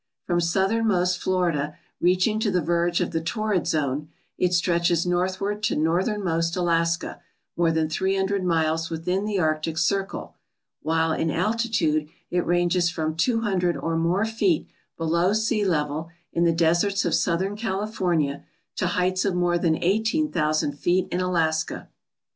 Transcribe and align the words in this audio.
From 0.25 0.41
southernmost 0.41 1.19
Florida, 1.19 1.77
reaching 1.99 2.39
to 2.39 2.49
the 2.49 2.59
verge 2.59 3.01
of 3.01 3.11
the 3.11 3.21
torrid 3.21 3.67
zone, 3.67 4.09
it 4.35 4.51
stretches 4.51 5.05
northward 5.05 5.61
to 5.61 5.75
northernmost 5.75 6.55
Alaska, 6.55 7.21
more 7.55 7.69
than 7.71 7.87
300 7.87 8.43
miles 8.43 8.89
within 8.89 9.25
the 9.25 9.37
Arctic 9.37 9.77
circle, 9.77 10.33
while 10.81 11.11
in 11.13 11.29
altitude 11.29 12.09
it 12.31 12.47
ranges 12.47 12.89
from 12.89 13.15
200 13.15 13.77
or 13.77 13.95
more 13.95 14.25
feet 14.25 14.67
below 14.97 15.33
sea 15.33 15.63
level 15.63 16.09
in 16.33 16.45
the 16.45 16.51
deserts 16.51 17.05
of 17.05 17.13
southern 17.13 17.55
Cali 17.55 17.85
fornia 17.85 18.43
to 18.77 18.87
heights 18.87 19.23
of 19.23 19.35
more 19.35 19.59
than 19.59 19.75
18,000 19.75 20.79
feet 20.79 21.07
in 21.11 21.21
Alaska. 21.21 21.89